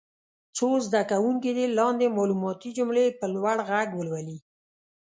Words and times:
څو 0.57 0.67
زده 0.85 1.01
کوونکي 1.11 1.49
دې 1.57 1.65
لاندې 1.79 2.15
معلوماتي 2.17 2.69
جملې 2.77 3.05
په 3.19 3.25
لوړ 3.33 3.57
غږ 3.69 3.89
ولولي. 3.95 4.37